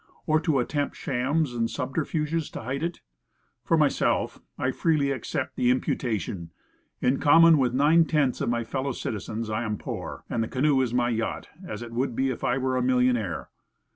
[0.25, 3.01] Or to attempt shams and subterfuges to hide it?
[3.63, 6.49] For myself, I freely accept the imputation.
[7.01, 10.81] In common with nine tenths of my fellow citizens I am poor and the canoe
[10.81, 13.49] is my yacht, as it would be were I a millionaire.